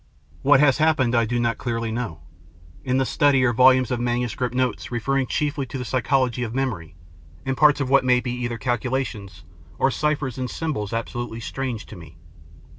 [0.41, 2.21] What has happened I do not clearly know.
[2.83, 6.95] In the study are volumes of manuscript notes referring chiefly to the psychology of memory,
[7.45, 9.43] and parts of what may be either calculations
[9.77, 12.17] or ciphers in symbols absolutely strange to me.